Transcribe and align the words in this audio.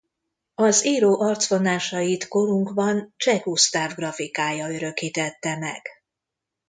Az 0.55 0.85
író 0.85 1.21
arcvonásait 1.21 2.27
korunkban 2.27 3.13
Cseh 3.17 3.41
Gusztáv 3.41 3.93
grafikája 3.93 4.69
örökítette 4.73 5.57
meg. 5.57 5.81